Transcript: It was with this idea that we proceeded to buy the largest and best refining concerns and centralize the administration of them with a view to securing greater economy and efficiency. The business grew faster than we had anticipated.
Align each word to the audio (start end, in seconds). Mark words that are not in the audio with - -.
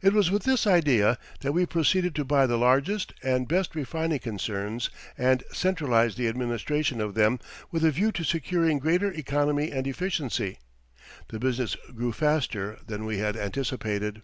It 0.00 0.12
was 0.12 0.30
with 0.30 0.44
this 0.44 0.64
idea 0.64 1.18
that 1.40 1.50
we 1.50 1.66
proceeded 1.66 2.14
to 2.14 2.24
buy 2.24 2.46
the 2.46 2.56
largest 2.56 3.12
and 3.20 3.48
best 3.48 3.74
refining 3.74 4.20
concerns 4.20 4.90
and 5.18 5.42
centralize 5.52 6.14
the 6.14 6.28
administration 6.28 7.00
of 7.00 7.14
them 7.14 7.40
with 7.72 7.84
a 7.84 7.90
view 7.90 8.12
to 8.12 8.22
securing 8.22 8.78
greater 8.78 9.10
economy 9.10 9.72
and 9.72 9.88
efficiency. 9.88 10.60
The 11.30 11.40
business 11.40 11.74
grew 11.92 12.12
faster 12.12 12.78
than 12.86 13.04
we 13.04 13.18
had 13.18 13.36
anticipated. 13.36 14.22